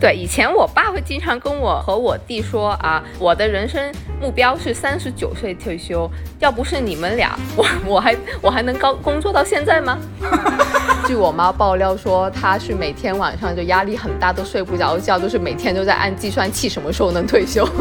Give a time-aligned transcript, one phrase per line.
[0.00, 6.08] 对，以前我爸会经常跟我和我弟说啊，我的人生目标是三十九岁退休。
[6.38, 9.98] 要不是你们俩，我 我还我还能高工作到现在吗？
[11.04, 17.68] 据我妈爆料说，她是每天晚上就压力很大，都睡不着觉，就是每天都在按计算器什么时候能退休。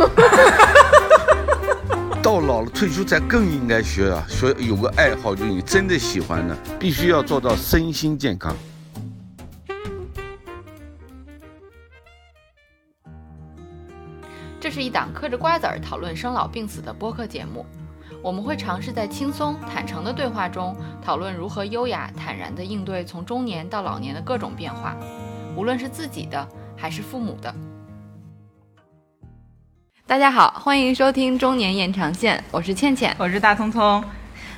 [2.24, 8.56] 到老了退休才更应该学啊，学有个爱好，就是你真的喜欢的，必须要做到身心健康。
[14.78, 17.66] 是一档嗑着瓜子儿讨论生老病死的播客节目，
[18.22, 24.96] 我们会尝试在轻松坦诚的对话中，讨论如何优雅坦然地应对从中年到老年的各种变化，
[25.56, 27.52] 无论是自己的还是父母的。
[30.06, 34.04] 大家好，欢迎收听《中年延长线》，我是倩倩，我是大聪聪。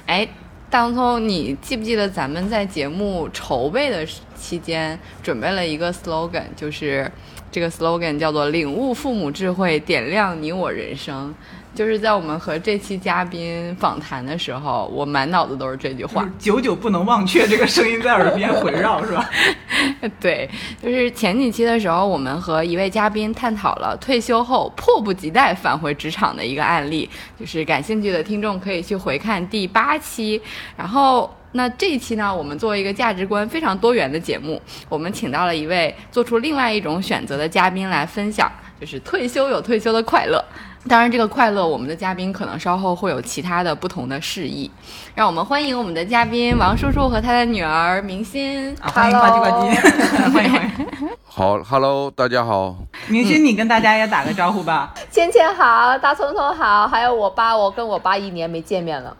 [0.06, 0.28] 哎，
[0.70, 4.06] 大聪聪，你记不记得咱们在节目筹备的
[4.36, 7.10] 期间准备了一个 slogan，就是
[7.52, 11.34] 这个 slogan 叫做“领悟父母智慧，点亮你我人生”。
[11.76, 19.30] 就是在我们和这期嘉宾访谈的时候，我满脑子都是这句话，久久不能忘却这个声音在耳边回绕，是吧？
[20.20, 20.50] 对，
[20.82, 27.08] 就是前几期的时候，我们和一位嘉宾探讨了退休后迫不及待返回职场的一个案例，
[27.40, 30.42] 就是感兴趣的听众可以去回看第八期。
[30.76, 40.44] 然后，那这一期呢，我们作为一个价值观非常多元的节目，我们请到了一位做出另外一种选择的嘉宾来分享，就是退休有退休的快乐。
[40.88, 44.70] 当然，这个快乐，我们的嘉宾可能稍后会有其他的不同的示意。
[45.14, 48.74] 让我们欢迎我们的嘉宾王叔叔和他的女儿明心。
[48.82, 50.88] 欢迎呱唧呱唧，欢 迎欢迎。
[51.26, 52.78] 好，Hello，大家好。
[53.10, 54.94] 明心，你跟大家也打个招呼吧。
[55.12, 59.18] 芊芊好，大聪聪好，还有我爸，我跟我爸一年没见面了。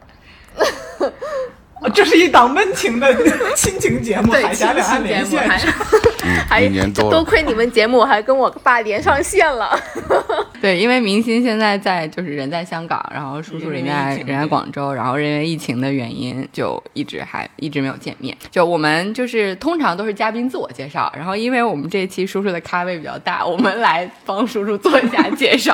[1.94, 3.08] 这是一档温情的
[3.56, 5.50] 亲情节目，海峡两岸连线。
[6.48, 9.80] 还多亏你们节目，还跟我爸连上线了。
[10.62, 18.36] 对，因为明星现在在就是人在香港，然后叔叔人家人在广州，然后因为疫情的原因，就一直还一直没有见面。
[18.52, 25.74] 就我们就是通常都是嘉宾自我介绍，然后因为我们这一期叔叔的咖位比较大，我们来帮叔叔做一下介绍。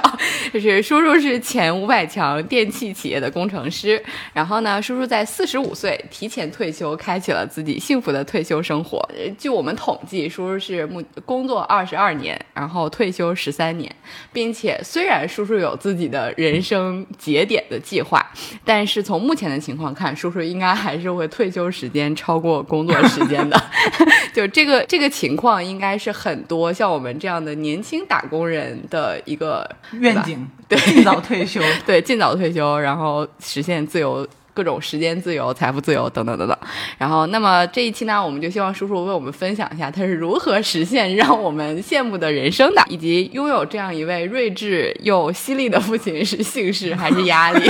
[0.56, 4.02] 就是叔叔是前五百强电器企业的工程师，
[4.32, 9.06] 然后呢，叔叔在四十五岁提前退休，开启了自己幸福的退休生活。
[9.38, 13.94] 据我们统计，叔叔是目工作二十二年，然后退休十三年，
[14.32, 14.80] 并且。
[14.82, 18.26] 虽然叔叔有自己的人生节点的计划，
[18.64, 23.62] 但是从目前的情况看，叔叔应该还是会退休时间超过工作时间的。
[24.34, 34.28] 就这个这个情况，应该是很多像我们这样的年轻打工人的一个愿景， 对，尽早退休， 对，尽早退休，然后实现自由。
[34.56, 36.58] 各种时间自由、财富自由等等等等，
[36.98, 47.70] 然后，那么这一期呢，我们就希望叔叔为我们分享一下他是如何实现让我们羡慕的人生的，以及拥有这样一位睿智又犀利的父亲是幸事还是压力。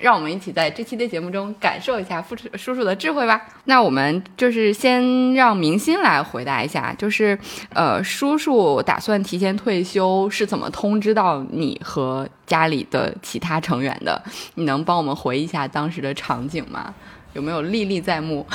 [0.00, 3.40] 让我们一起在这期的节目中感受一下父叔叔的智慧吧。
[3.64, 7.38] 那我们就是先让明星来回答一下，就是
[7.74, 14.20] 呃，叔叔打算提前退休是怎么通知到你和家里的其他成员的？
[14.54, 16.94] 你能帮我们回忆一下当时的场景吗？
[17.34, 18.46] 有没有历历在目？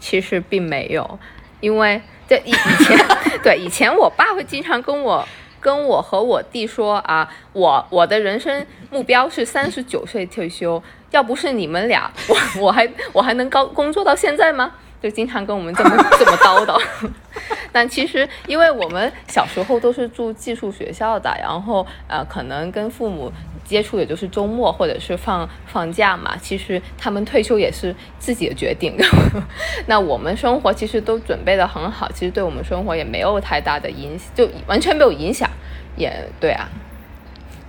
[0.00, 1.18] 其实并没有，
[1.60, 2.98] 因为对以前
[3.44, 5.26] 对以前我爸会经常跟我。
[5.60, 10.82] 跟我和我弟说啊，我我的人生目标是三十九岁退休。
[11.10, 14.72] 要不是你们俩，我我还我还能高工作到现在吗？
[15.02, 16.80] 就经常跟我们这么这么叨叨。
[17.72, 23.32] 但其实，因为我们小时候都是住寄宿学校的，然后呃，可能跟父母。
[23.62, 28.96] 接触也就是周末或者是放放假嘛，其实他们退休也是自己的决定。
[29.86, 35.48] 那我们生活其实都准备的很好，其实对我们生活也没有太大的影响，就完全没有影响。
[36.00, 36.68] 也对啊，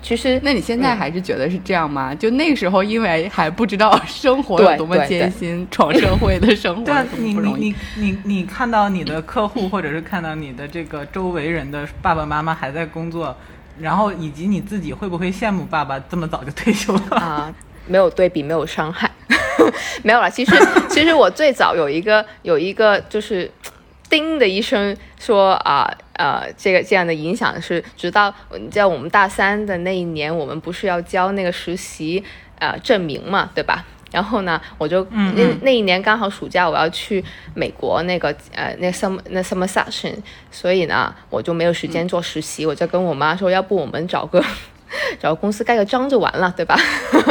[0.02, 2.16] 其实那你现在还是觉得是这样吗？
[2.16, 13.36] 就那个时候，因为还不知道 生活有多么艰辛，闯社会的生活 对你你你你你看到你的客户或者是看到你的这个周围人的爸爸妈妈还在工作。
[13.80, 17.52] 然后以及你自己会不会羡慕爸爸这么早就退休了啊？
[17.88, 19.10] 没有对比，没有伤害，
[20.04, 20.30] 没有了。
[20.30, 20.54] 其实，
[20.90, 23.50] 其实我最早有一个有一个就是
[24.10, 26.11] 叮的一声说啊呃
[26.58, 28.34] 这个这样的影响是，直到
[28.70, 32.24] 在我们大三的那一年，我们不是要交那个实习
[32.60, 33.86] 呃证明嘛，对吧？
[34.12, 37.24] 然后呢，我就那那一年刚好暑假我要去
[37.54, 40.14] 美国那个呃那 summer 那 summer session，
[40.52, 44.44] 所以呢我就没有时间做实习，我就跟我妈说，要不我们找个
[45.18, 46.78] 找个公司盖个章就完了，对吧？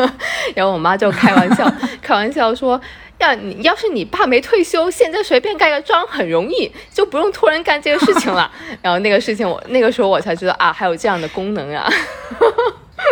[0.57, 1.71] 然后我妈就开玩笑
[2.01, 2.81] 开玩笑说，
[3.21, 8.51] 要你要是你爸没退休，现在随便盖个章很容易，就不用托人干这个事情了。
[8.83, 11.89] 然后那个事情我那个时候我才知道啊，还有这样的功能啊。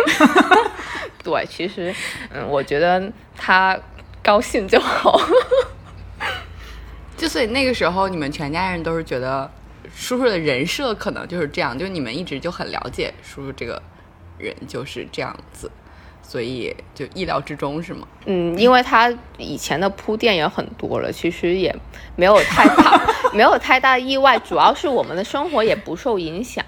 [1.23, 1.93] 对，其实
[2.33, 3.77] 嗯，我觉得他
[4.23, 5.19] 高兴就好。
[7.15, 9.49] 就所以那个时候，你们全家人都是觉得
[9.93, 13.81] 叔叔的人设可能就是这样，就你们一直就很了解叔叔这个
[14.37, 15.69] 人就是这样子，
[16.29, 18.07] 所以就意料之中是吗？
[18.27, 21.75] 嗯，因为他以前的铺垫也很多了，其实也
[22.15, 23.01] 没有太大
[23.33, 26.63] 没有太大意外，主要是我们的生活也不受影响。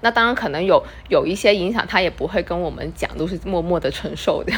[0.00, 4.52] 那当然可能有有一些影响，他也不会跟我们讲，都是默默的承受的，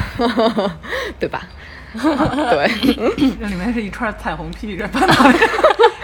[1.20, 1.46] 对吧？
[1.96, 2.68] 对，
[3.38, 4.84] 这里面是一串彩虹屁，这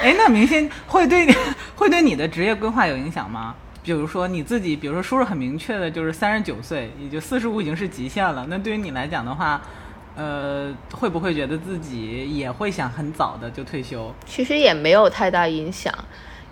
[0.00, 1.34] 哎，那明星会对你
[1.74, 3.54] 会对你的职业规划有影响吗？
[3.82, 8.46] 比如说你自己，比如说叔叔很明确的就是三十九岁，也就四十五已经是极限了。
[8.48, 9.60] 那对于你来讲的话，
[10.14, 14.12] 呃，会不会觉得自己也会想很早的就退休？
[14.24, 15.92] 其实也没有太大影响，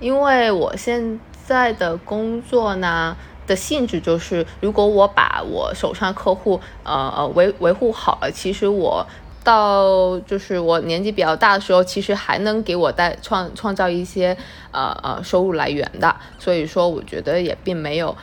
[0.01, 3.17] 因为我现在的工作呢
[3.47, 9.07] 的性质就是，如果我把我手上客户呃呃维维护好了，其实我。
[9.43, 14.37] 到就是我年纪比较大的时候，其实还能给我带创创造一些
[14.71, 18.15] 呃呃收入来源的，所以说我觉得也并没有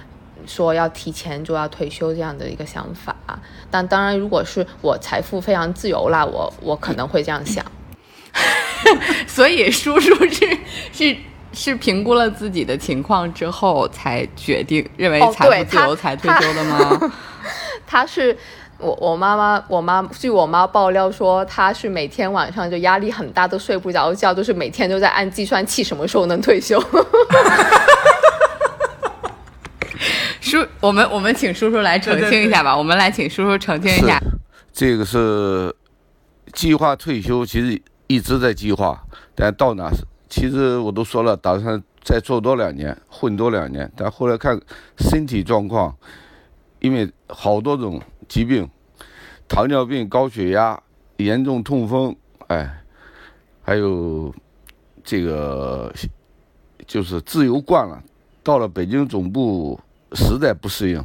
[0.45, 3.15] 说要提前就要退休这样的一个想法。
[3.71, 7.65] 但当然，如果是我财富非常自由啦，我我可能会这样想。
[9.25, 10.57] 所以叔叔是
[10.93, 11.17] 是
[11.51, 17.11] 是评估了自己的情况之后才决定认为财富自由才退休的吗？
[17.87, 18.37] 他是。
[18.79, 26.79] 我我妈妈，我妈据我妈爆料说，她是每天晚上就压力很大，都睡不着觉，都是每天都在按计算器什么时候能退休。
[30.39, 34.17] 叔，我们我们请叔叔来澄清一下吧，我们来请叔叔澄清一下。
[34.71, 35.75] 这个是
[36.53, 39.03] 计划退休，其实一直在计划，
[39.35, 44.57] 但到哪是，其实我都说了，打算再做多两年，混多两年，但后来看
[44.99, 45.93] 身体状况，
[46.79, 48.01] 因为好多种。
[48.29, 48.69] 疾病，
[49.47, 50.77] 糖尿病、高血压、
[51.15, 52.13] 严重痛风，
[52.47, 52.83] 哎，
[53.61, 54.35] 还有
[55.01, 55.93] 这个
[56.85, 58.03] 就是自由惯了，
[58.43, 59.79] 到了北京总部
[60.11, 61.01] 实在不适应，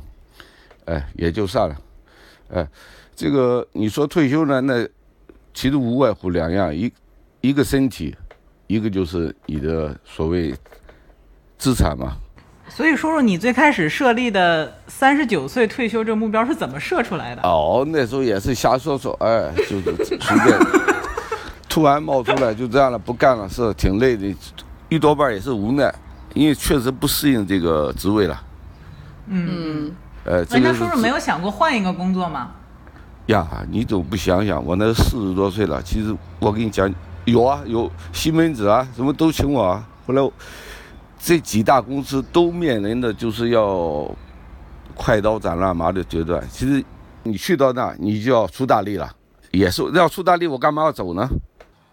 [0.87, 1.77] 哎，也就算了，
[2.49, 2.69] 哎，
[3.15, 4.85] 这个你说退休呢，那
[5.55, 6.93] 其实无外乎两样，一
[7.41, 8.17] 一个身体，
[8.67, 10.53] 一个就是你的所谓
[11.57, 12.17] 资产嘛。
[12.75, 17.43] 所以，说说，你最开始设立的三十九岁退休这个目标是怎么设出来的？
[17.43, 20.59] 哦，那时候也是瞎说说，哎，就是随便，
[21.69, 24.35] 突然冒出来就这样了，不干了，是挺累的，
[24.89, 25.95] 一多半也是无奈，
[26.33, 28.41] 因为确实不适应这个职位了。
[29.27, 29.93] 嗯，
[30.25, 32.53] 呃，人家叔叔没有想过换一个工作吗？
[33.27, 34.65] 呀，你怎么不想想？
[34.65, 36.91] 我那四十多岁了，其实我跟你讲，
[37.27, 40.23] 有啊，有西门子啊，什么都请我啊，后来。
[41.25, 44.11] 这几大公司都面临的就是要
[44.97, 46.45] 快刀斩乱麻的阶段。
[46.51, 46.85] 其实
[47.23, 49.09] 你去到那，你就要出大力了，
[49.53, 50.49] 也是要出大力。
[50.49, 51.29] 我干嘛要走呢？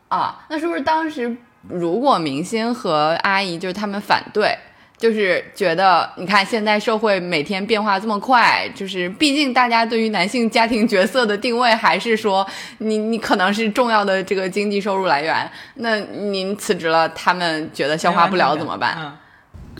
[0.08, 1.38] 啊，那是不是当时
[1.68, 4.58] 如果明星和阿姨就是他们反对？
[5.00, 12.46] 就是觉得，你看现在社会每天变化这么快，就是毕竟大家对于男性家庭角色的定位还是说，
[12.80, 15.50] 你你可能是重要的这个经济收入来源。
[15.75, 19.18] 那您辞职了，他们觉得消化不了怎么办？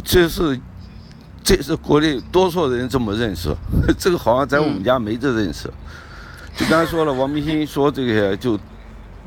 [0.06, 0.58] 这是，
[1.44, 3.54] 这是国内多数人这么认识，
[4.00, 5.70] 这个好像在我们家没这认识。
[6.56, 8.58] 就刚才说了，王明星说这个，就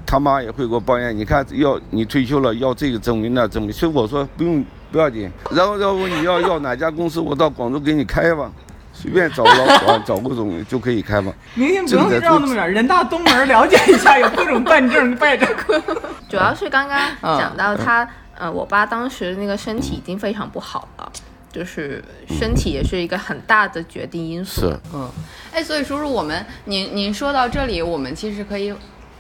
[0.06, 4.64] 他妈也会给我抱怨，你看要你退休了要这个证明那证明，所以我说不用。
[4.92, 8.52] 不要紧，然后要问你要要哪家公司，我到广州给你开吧，
[8.92, 11.32] 随便找个老 找找个总就可以开吧。
[11.54, 15.48] 明天不用绕那么远，人大东门了解一下，有各种办证办证。
[16.28, 17.00] 主要是刚刚
[17.38, 18.06] 讲到他，
[18.36, 21.10] 呃，我爸当时那个身体已经非常不好了，
[21.50, 24.60] 就是身体也是一个很大的决定因素。
[24.60, 25.10] 是，嗯，
[25.52, 28.74] 哎，所以叔叔，我们您您说到这里，我们其实可以。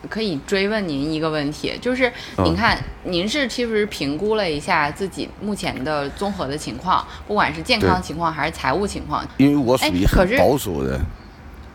[0.08, 9.26] 可以追问您一个问题，就是您看，您是其实评估了一下自己目前的综合的情况，不管是健康情况还是财务情况。
[9.36, 10.98] 因为我属于很保守的，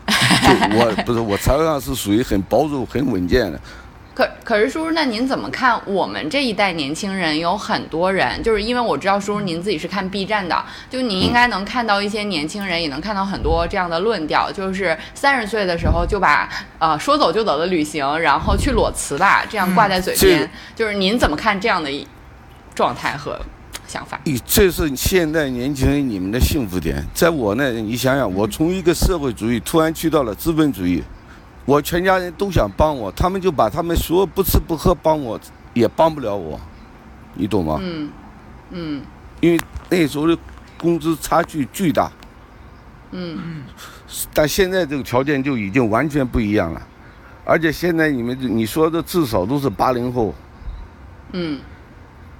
[0.06, 3.60] 就我不是我财务上是属于很保守、很稳健的。
[4.18, 7.38] 可可是叔叔，那您怎么看我们这一代年轻人？
[7.38, 10.60] 有很多人，就是因为我知道叔叔您自己是看 B 站的，
[10.90, 16.48] 就您应该能看到一些年轻人，也能看到很多这样的论调，就是三十岁的时候就把
[16.80, 20.50] 呃说走就走的旅行，然后去裸辞吧，这样挂在嘴边。
[20.74, 21.88] 就是您怎么看这样的
[22.74, 23.38] 状态和
[23.86, 24.18] 想法？
[24.24, 31.04] 你这是现代年轻人你们的幸福点，在我那，你想想，我从一个社会主义突然去到了资本主义。
[31.68, 35.38] 我全家人都想帮我，他们就把他们所有不吃不喝帮我，
[35.74, 36.58] 也帮不了我，
[37.34, 37.78] 你懂吗？
[37.82, 38.10] 嗯
[38.70, 39.02] 嗯。
[39.42, 39.60] 因为
[39.90, 40.34] 那时候的
[40.78, 42.10] 工资差距巨大，
[43.10, 43.64] 嗯。
[44.32, 46.80] 但现在这个条件就已经完全不一样了，
[47.44, 50.34] 而且现在你们你说的至少都是八零后，
[51.32, 51.60] 嗯。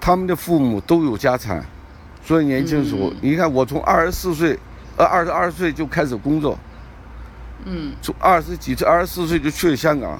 [0.00, 1.62] 他们的父母都有家产，
[2.24, 4.58] 所以年轻时候，你看我从二十四岁，
[4.96, 6.58] 呃二十二岁就开始工作，
[7.64, 10.18] 嗯从二十几岁二十四岁就去了香港，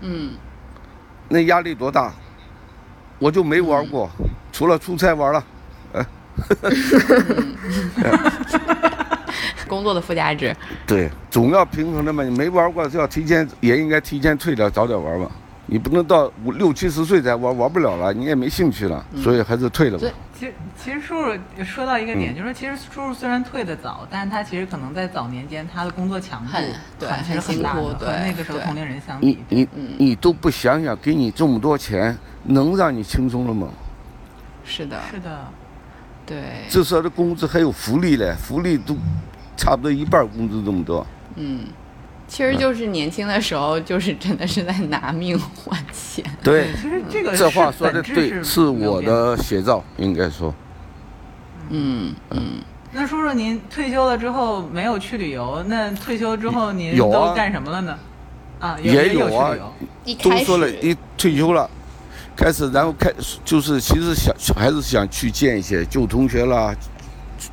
[0.00, 0.32] 嗯
[1.28, 2.12] 那压力多大？
[3.18, 4.08] 我就没玩过，
[4.52, 5.44] 除了出差玩了。
[9.66, 10.54] 工作的附加值。
[10.86, 12.22] 对，总要平衡的嘛。
[12.22, 15.30] 你没玩过，就要提前，也应该提前退掉，早点玩嘛。
[15.66, 20.06] 你不能到五六七十岁再玩，玩不了了，你也没兴趣了，所以还是退了吧。
[20.38, 26.64] 其实，其实叔叔说到一个点，就是说，其实叔叔虽然退的早，但是他其实可能在早年间他的工作强度很
[26.96, 33.66] 对很其实很辛大的，苦对和那个时候同龄人相你比，你你都不想想，给你这么多钱，能让你轻松了吗？
[34.64, 35.44] 是的，是的，
[36.24, 38.96] 对，这时候的工资还有福利嘞，福利都
[39.56, 41.04] 差不多一半工资这么多。
[41.34, 41.66] 嗯，
[42.28, 46.24] 其实就是年轻的时候，就是真的是在拿命换钱。
[46.44, 50.54] 对，其实这个这话说的对，是是我的写照，应该说。
[51.70, 52.60] 嗯嗯，
[52.92, 55.64] 那叔叔，您退休了之后没有去旅游？
[55.66, 57.98] 那退休之后您都干什么了呢？
[58.60, 59.54] 啊，也有有啊
[60.22, 61.70] 都说了，一退休了，
[62.36, 63.10] 开始，然后开
[63.44, 66.74] 就是其实想还是想去见一些旧同学啦，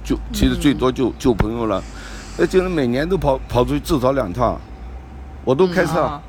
[0.04, 1.84] 就其实最多就旧朋友了，
[2.38, 4.60] 那就是每年都跑跑出去至少两趟，
[5.44, 6.22] 我都开车，啊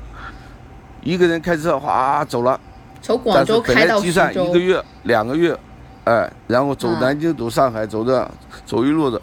[1.01, 2.59] 一个人开车哗走了，
[3.01, 5.57] 从广州开到苏来计算一个，月两个月，
[6.05, 8.29] 哎，然后走嗯南京走上海走的
[8.65, 9.21] 走一路的，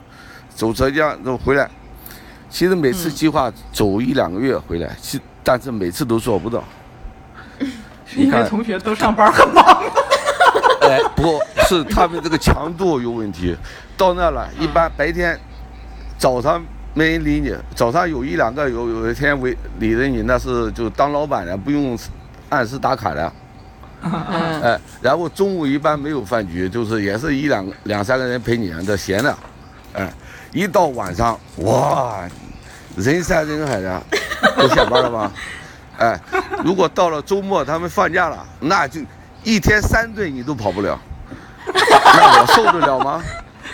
[0.48, 1.68] 走浙江都回来，
[2.48, 6.62] 其实每次计划走一两个月回来，其但是每次都做不到。
[8.16, 9.64] 因为你看同学都上班很忙。
[10.82, 13.56] 哎，不是他们这个强度有问题，
[13.96, 15.38] 到那了，一般白天
[16.18, 16.62] 早上
[16.94, 21.98] 没人理你，早上有一两个有有一天为理着你，那是就当老板的，不用
[22.48, 23.32] 按时打卡的。
[24.02, 29.36] 嗯哎，然后中午一般没有饭局，就是也是一两两三个人陪你这闲的，
[29.94, 30.12] 哎，
[30.52, 32.28] 一到晚上哇，
[32.96, 34.02] 人山人海的，
[34.56, 35.32] 都下班了吧？
[35.96, 36.20] 哎，
[36.62, 39.00] 如果到了周末他们放假了，那就
[39.42, 41.00] 一天三顿你都跑不了，
[41.72, 43.22] 那我受得了吗？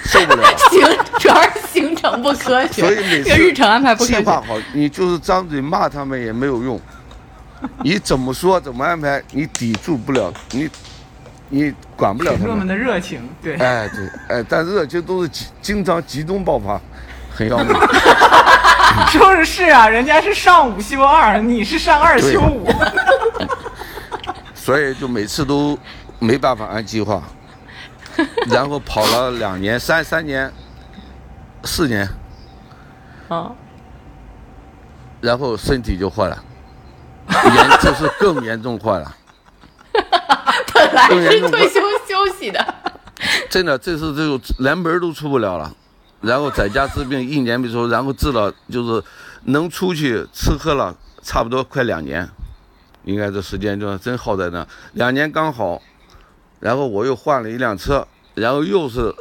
[0.05, 0.43] 受不了。
[0.71, 0.81] 行，
[1.19, 4.19] 主要是行程不科学，所以每次日程安排不科学。
[4.19, 6.81] 计划好，你就是张嘴骂他们也没有用，
[7.85, 10.69] 你怎么说怎么安排，你抵住不了，你
[11.49, 12.59] 你管不了他们。
[12.59, 16.81] 们的热情，对，哎，对，哎，但热情都是集经常集中爆发，
[17.35, 17.69] 很要命。
[19.11, 22.69] 说是是啊，人家是上午休二，你是上二休五。
[24.55, 25.79] 所以就每次都
[26.19, 27.23] 没办法按计划，
[28.51, 30.53] 然后跑了两年、三三年、
[31.65, 32.09] 四年，
[33.29, 33.55] 嗯，
[35.21, 36.43] 然后身体就坏了，
[37.29, 39.17] 严这是更严重坏了。
[41.09, 42.75] 本来是退休休息的，
[43.49, 45.71] 真的，这是这个连门都出不了了，
[46.21, 49.03] 然后在家治病一年没出，然后治了就是
[49.45, 52.29] 能出去吃喝了，差不多快两年，
[53.05, 55.81] 应该这时间就真耗在那，两年刚好，
[56.61, 59.13] 然后我又换了一辆车，然后又是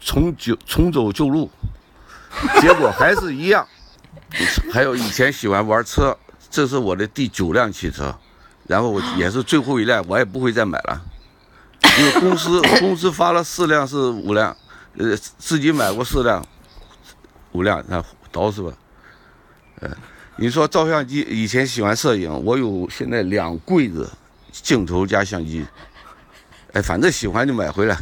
[0.00, 1.50] 重旧重走旧路，
[2.60, 3.66] 结果还是一样。
[4.72, 6.16] 还有以前喜欢玩车，
[6.50, 8.14] 这是我的第九辆汽车，
[8.66, 11.02] 然后我也是最后一辆，我也不会再买了。
[11.98, 14.56] 因为公司公司发了四辆是五辆，
[14.96, 16.44] 呃，自己买过四辆，
[17.52, 18.72] 五辆，那倒是吧？
[19.80, 19.90] 呃，
[20.36, 24.10] 你说照相机，以前喜欢摄影，我有现在两柜子
[24.50, 25.66] 镜头加相机，
[26.72, 27.96] 哎，反正喜欢就买回来。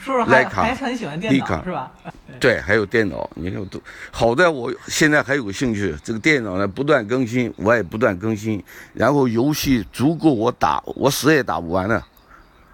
[0.00, 1.90] 叔叔还还很喜欢电脑是吧？
[2.38, 8.62] 对，还有电脑，你看我都好在我现在还有兴趣，这个电脑呢不断更新，我也不断更新，
[8.94, 12.02] 然后游戏足够我打，我死也打不完的。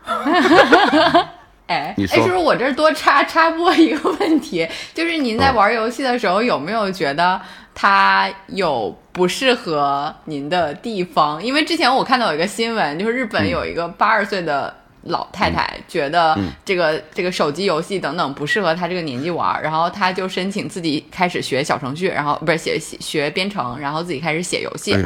[1.67, 7.41] 哎，你说哎，叔叔，我这多插插播一个问题，就是您在玩游戏的时候，有没有觉得
[7.75, 11.43] 它有不适合您的地方？
[11.43, 24.93] 因为之前我看到有一个新闻，就是日本有一个八十岁的老太太，觉得这个这个手机游戏等等不适合她这个年纪玩，然后她就申请自己开始学小程序，然后不是写写学编程，然后自己开始写游戏。
[24.93, 25.01] 哎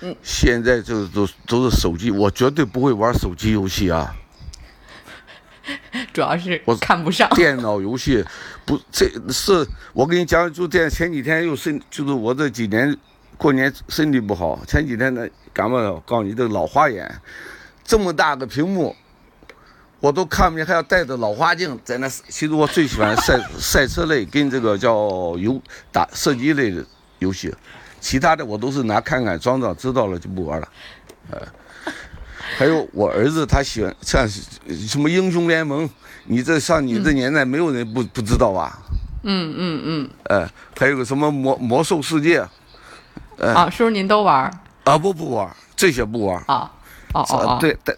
[0.00, 4.16] 呦，现在这都都是手机，我绝对不会玩手机游戏啊。
[6.12, 7.28] 主要是我看不上。
[7.36, 8.22] 电脑游戏
[8.66, 12.94] 不，这是我跟你讲，就这前几天又是，就是我这几年
[13.36, 17.12] 过年身体不好，前几天呢感冒了，告诉你这个老花眼，
[17.84, 18.94] 这么大个屏幕，
[20.00, 22.08] 我都看不见，还要戴着老花镜在那。
[22.08, 25.60] 其实我最喜欢赛赛车类跟这个叫游
[25.92, 26.84] 打射击类的
[27.18, 27.54] 游戏，
[28.00, 30.68] 其他的我都是拿看看装装，知道了就不玩了，
[31.30, 31.38] 呃。
[32.56, 35.88] 还有我儿子，他喜欢像什么英雄联盟，
[36.26, 38.78] 你这像你这年代，没有人不不知道吧？
[39.22, 40.10] 嗯嗯嗯。
[40.24, 40.48] 呃，
[40.78, 42.48] 还有个什么魔魔兽世界，呃
[43.40, 44.50] 啊，叔叔您都玩儿
[44.84, 46.36] 啊不不玩，这些不玩。
[46.46, 46.70] 啊？
[47.12, 47.58] 哦哦哦。
[47.60, 47.94] 对，但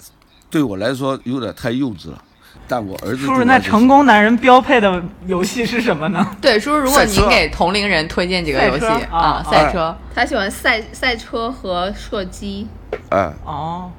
[0.50, 2.22] 对我来说有点太幼稚了，
[2.68, 6.26] 但我儿子叔叔，那成功男人标配的游戏是什么呢？
[6.40, 9.96] 对，叔叔，如果您给同龄人推荐几个游戏啊啊，赛车。
[10.14, 12.66] 他喜欢赛赛车和射击。
[13.10, 13.90] 啊，哦，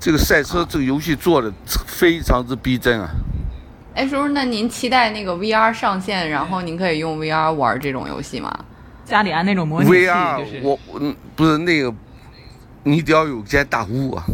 [0.00, 1.52] 这个赛车这个游戏做的
[1.86, 3.10] 非常之逼真啊。
[3.94, 8.52] 哎，叔叔，那您期待那个 VR 上线，然后您可以用 VR 玩这种游戏吗？
[9.14, 11.94] 家里安那种模拟器，VR 就是我嗯不是那个，
[12.82, 14.24] 你得要有间大屋啊。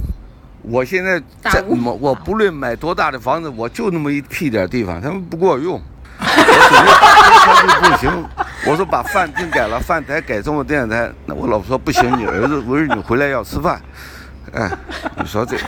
[0.62, 5.78] 我现在在大我我不论买多大的房子，我就那么一屁点地方，他们不给我用。
[6.18, 8.25] 我准备他就不行，
[8.64, 11.10] 我说把饭厅改了，饭台改成我电视台。
[11.26, 13.78] 那我老婆说不行，你儿子我儿女回来要吃饭。
[14.54, 14.70] 哎，
[15.18, 15.58] 你说这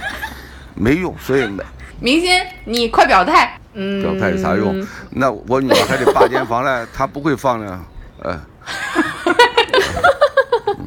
[0.75, 1.63] 没用，所以买
[2.01, 2.31] 明星，
[2.65, 3.59] 你快表态！
[3.75, 4.83] 嗯，表态有啥用？
[5.11, 7.79] 那我女儿还得霸间房呢，她不会放呢。
[8.23, 8.41] 呃，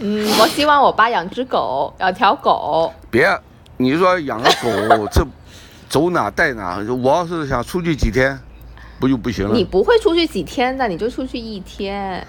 [0.00, 2.92] 嗯，我希望我爸养只狗，养条狗。
[3.10, 3.28] 别，
[3.76, 4.68] 你说养个狗，
[5.12, 5.24] 这
[5.88, 6.78] 走哪带哪。
[7.02, 8.36] 我要是想出去几天，
[8.98, 9.64] 不就不行了你？
[9.64, 12.26] 不会出去几天的，你就出去一天。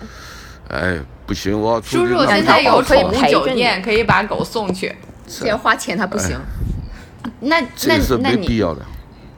[0.69, 4.95] 哎，不行，我要出叔叔去那现在有可以宠物陪着你酒店，可以把狗送去。
[5.27, 6.39] 这样花钱他不行。
[7.39, 8.85] 那那那你没必要的。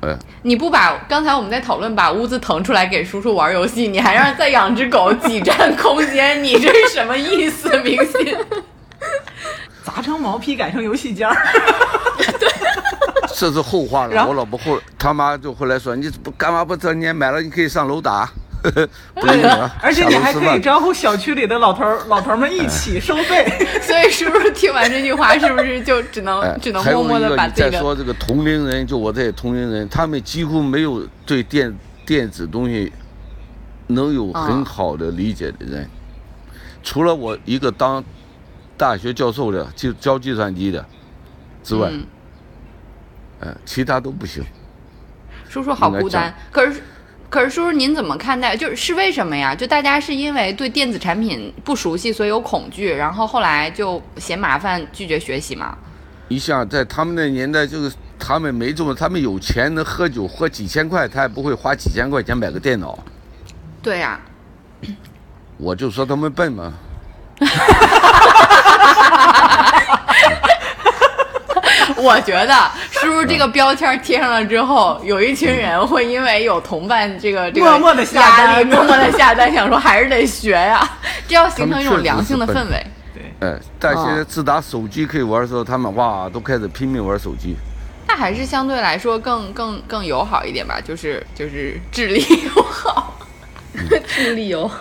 [0.02, 7.70] 哎，你不把刚才我们在讨论把屋子腾出来给叔叔玩游戏，你还让再养只狗 挤占空间，你这是什么意思？
[7.82, 8.38] 明星？
[9.84, 11.36] 砸成毛坯改成游戏间儿。
[13.34, 14.28] 这是后话了。
[14.28, 18.30] 我老婆后他妈就后来说，你不干嘛不这年买了，你可以上楼打。
[19.16, 23.46] 不行啊， 而且你还可以招呼小区里的老头儿老头儿们一起收费。
[23.82, 32.92] 所以是不是听完这句话，是不是就只能、哎，只能默默的把自己的再说这个同龄人，就我这些同龄人，他们几乎没有对电电子东西
[33.88, 35.90] 能有啊很好的理解的人，
[36.84, 38.04] 除了我一个当
[38.78, 40.86] 大学教授的，就教计算机的
[41.64, 42.06] 之外，嗯
[43.40, 44.44] 呃，其他都不行。
[45.50, 46.34] 叔叔好孤单。
[46.52, 46.82] 可是，
[47.32, 48.58] 可是叔叔您怎么看待？
[48.58, 49.56] 就是是为什么呀？
[49.56, 55.78] 就大家是因为对电子产品不熟悉，所以有恐惧，然后后来就嫌麻烦，拒绝学习吗？
[56.28, 63.00] 你想在他们那年代，就是他们没这么，他们有钱能喝酒喝几千块，他也不会花几千块钱买个电脑。
[63.82, 64.20] 对呀、
[65.58, 66.74] 我就说他们笨嘛。
[72.02, 80.88] 我觉得叔叔这个标签贴上了之后，有一群人会因为有同伴这个这个默默的下压力，单默默的下单，想说还是得学呀，
[81.28, 82.86] 这要形成一种良性的氛围。
[83.40, 87.56] 哎，但现在哦自打手机可以玩的时候，他们哇都开始拼命玩手机。
[88.08, 92.24] 那还是相对来说更更更友好一点吧，就是就是智力
[92.56, 93.18] 友好。
[94.06, 94.78] 智力友好，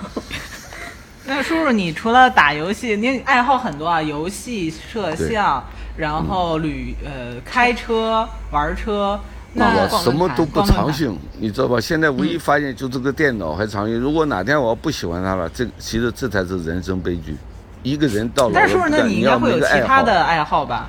[1.25, 5.65] 那叔叔，你除了打游戏，你爱好很多啊，游戏、摄像，
[6.01, 9.21] 然后旅呃开车、玩车。
[9.53, 11.81] 那我什么都不逛论坛常性，你知道吧？
[11.81, 14.01] 现在唯一发现就这个电脑还常用。
[14.01, 17.37] 如果哪天我要不喜欢它了，这其实这才是人生悲剧。
[17.83, 20.89] 一个人到老但是叔叔，那你应该会有其他的爱好吧？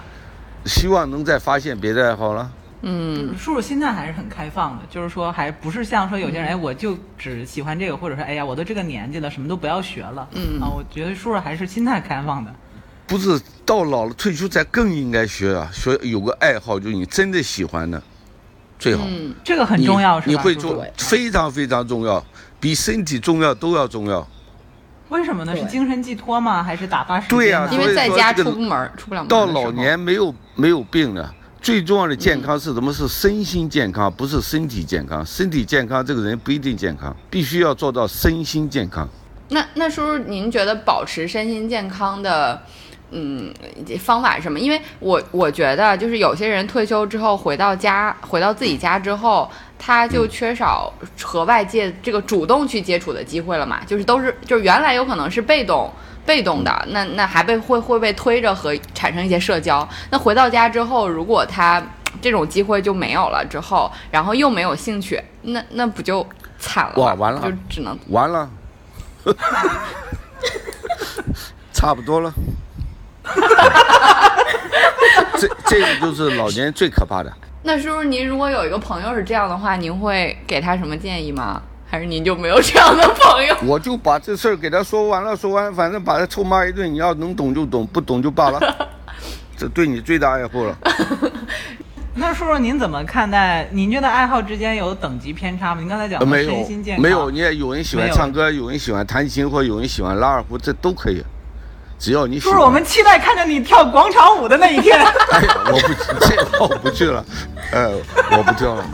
[0.65, 2.51] 希望能再发现别的爱好了。
[2.83, 10.27] 嗯，叔叔心态还是很开放的，就是说还不是像说有些人，哎，我就只喜欢这个，或者说，哎呀，我都这个年纪了，什么都不要学了。
[10.33, 12.53] 嗯啊，我觉得叔叔还是心态开放的。
[13.11, 18.01] 不是到老了退休才更应该学啊，学有个爱好，就是你真的喜欢的，
[18.79, 19.03] 最好。
[19.05, 20.31] 嗯，这个很重要，是吧？
[20.31, 22.25] 你会做，非常非常重要，
[22.57, 24.25] 比身体重要都要重要。
[25.09, 25.53] 为什么呢？
[25.53, 26.63] 是精神寄托吗？
[26.63, 27.37] 还是打发时间？
[27.37, 29.27] 对呀因为在家出不门，出不了门。
[29.27, 32.93] 到老，年没有没有病了，最重要的健康是什么？
[32.93, 35.25] 是身心健康，不是身体健康。
[35.25, 39.05] 身体健康，这个人不一定健康，必须要做到身心健康。
[39.49, 42.61] 那那叔叔，您觉得保持身心健康的？
[43.11, 43.53] 嗯，
[43.99, 44.59] 方法是什么？
[44.59, 53.81] 因为我我觉得，就是有些人退休之后回到家，回到自己家之后，他就缺少和外界这个主动去接触的机会了嘛。
[53.85, 55.91] 就是都是就是原来有可能是被动
[56.25, 59.87] 被动的，那那还被会会被推着和产生一些社交。
[60.09, 61.83] 那回到家之后，如果他
[62.21, 66.25] 这种机会就没有了之后，然后又没有兴趣，那那不就
[66.59, 66.93] 惨了？
[66.95, 68.49] 哇完了就只能完了，
[71.73, 72.31] 差不多了。
[75.37, 77.31] 这这个就是老年人最可怕的。
[77.63, 81.61] 那叔叔，您如果有一个朋友是这样的话，您会给他什么建议吗？
[81.89, 83.55] 还是您就没有这样的朋友？
[83.65, 86.91] 我就把这事儿给他说完了，说完，反正把他臭骂一顿。
[86.91, 88.87] 你要能懂就懂，不懂就罢了。
[89.57, 90.75] 这对你最大爱护了。
[92.15, 93.67] 那叔叔您怎么看待？
[93.71, 95.81] 您觉得爱好之间有等级偏差吗？
[95.81, 101.21] 您刚才讲的呃没有身心健，康，没有，你也有人喜欢唱歌，有人喜欢弹琴，或有人喜欢拉二胡，这都可以，
[102.00, 102.54] 只要你喜欢。
[102.54, 104.98] 叔叔，我们期待看着你跳广场舞的那一天。
[104.98, 105.94] 哎呀，我不，
[106.26, 107.24] 这个我不去了，
[107.72, 107.96] 呃，
[108.32, 108.84] 我不跳了。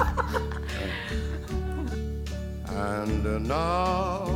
[2.74, 4.26] And now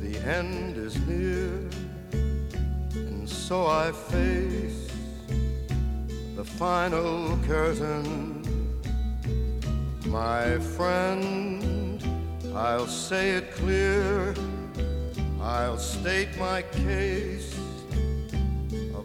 [0.00, 1.68] the end is near,
[2.94, 4.88] and so I face
[6.36, 8.38] the final curtain.
[10.06, 12.02] My friend,
[12.54, 14.34] I'll say it clear,
[15.40, 17.63] I'll state my case, of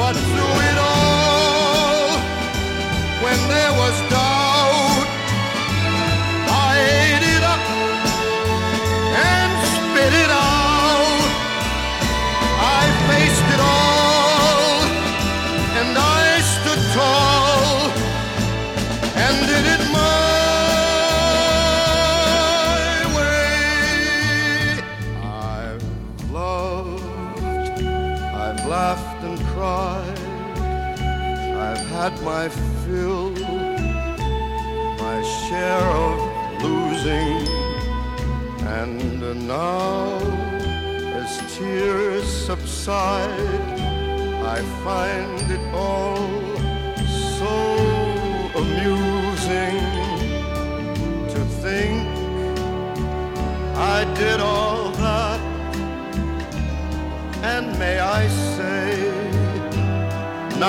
[0.00, 2.16] But through it all,
[3.22, 4.09] when there was